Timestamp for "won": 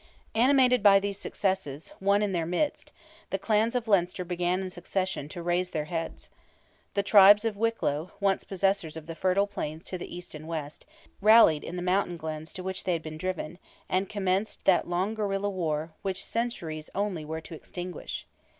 2.01-2.23